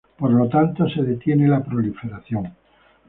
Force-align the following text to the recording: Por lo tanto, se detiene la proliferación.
Por 0.17 0.31
lo 0.31 0.49
tanto, 0.49 0.89
se 0.89 1.03
detiene 1.03 1.47
la 1.47 1.63
proliferación. 1.63 2.51